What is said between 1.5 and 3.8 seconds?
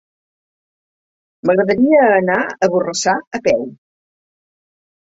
M'agradaria anar a Borrassà a peu.